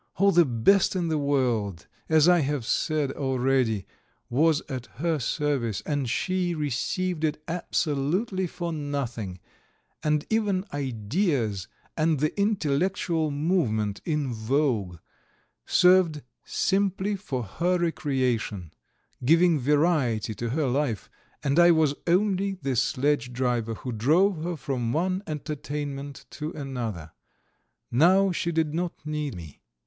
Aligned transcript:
All 0.15 0.31
the 0.31 0.45
best 0.45 0.95
in 0.95 1.09
the 1.09 1.19
world, 1.19 1.85
as 2.09 2.27
I 2.27 2.39
have 2.39 2.65
said 2.65 3.11
already, 3.11 3.85
was 4.31 4.63
at 4.67 4.87
her 4.95 5.19
service, 5.19 5.83
and 5.85 6.09
she 6.09 6.55
received 6.55 7.23
it 7.23 7.39
absolutely 7.47 8.47
for 8.47 8.73
nothing, 8.73 9.39
and 10.01 10.25
even 10.31 10.65
ideas 10.73 11.67
and 11.95 12.19
the 12.19 12.35
intellectual 12.35 13.29
movement 13.29 14.01
in 14.03 14.33
vogue 14.33 14.97
served 15.67 16.23
simply 16.43 17.15
for 17.15 17.43
her 17.43 17.77
recreation, 17.77 18.73
giving 19.23 19.59
variety 19.59 20.33
to 20.33 20.49
her 20.49 20.65
life, 20.65 21.11
and 21.43 21.59
I 21.59 21.69
was 21.69 21.93
only 22.07 22.53
the 22.55 22.75
sledge 22.75 23.33
driver 23.33 23.75
who 23.75 23.91
drove 23.91 24.41
her 24.43 24.55
from 24.57 24.93
one 24.93 25.21
entertainment 25.27 26.25
to 26.31 26.49
another. 26.53 27.11
Now 27.91 28.31
she 28.31 28.51
did 28.51 28.73
not 28.73 28.93
need 29.05 29.35
me. 29.35 29.61